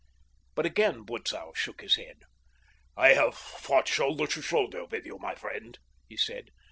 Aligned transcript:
But 0.55 0.65
again 0.65 1.05
Butzow 1.05 1.53
shook 1.53 1.81
his 1.81 1.93
head. 1.95 2.23
"I 2.97 3.09
have 3.09 3.35
fought 3.37 3.87
shoulder 3.87 4.25
to 4.25 4.41
shoulder 4.41 4.85
with 4.85 5.05
you, 5.05 5.19
my 5.19 5.35
friend," 5.35 5.77
he 6.09 6.17
said. 6.17 6.49